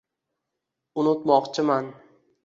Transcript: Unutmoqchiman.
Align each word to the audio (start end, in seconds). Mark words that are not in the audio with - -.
Unutmoqchiman. 1.01 1.85